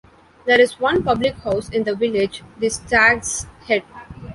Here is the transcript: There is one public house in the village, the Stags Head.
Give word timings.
There 0.47 0.59
is 0.59 0.79
one 0.79 1.03
public 1.03 1.35
house 1.43 1.69
in 1.69 1.83
the 1.83 1.95
village, 1.95 2.41
the 2.57 2.69
Stags 2.69 3.45
Head. 3.67 3.83